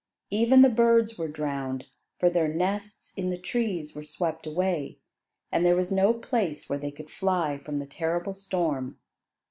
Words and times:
Even 0.31 0.63
the 0.63 0.69
birds 0.69 1.19
were 1.19 1.27
drowned, 1.27 1.85
for 2.17 2.27
their 2.27 2.47
nests 2.47 3.13
in 3.15 3.29
the 3.29 3.37
trees 3.37 3.93
were 3.93 4.03
swept 4.03 4.47
away, 4.47 4.97
and 5.51 5.63
there 5.63 5.75
was 5.75 5.91
no 5.91 6.11
place 6.11 6.67
where 6.67 6.79
they 6.79 6.89
could 6.89 7.11
fly 7.11 7.59
from 7.59 7.77
the 7.77 7.85
terrible 7.85 8.33
storm. 8.33 8.97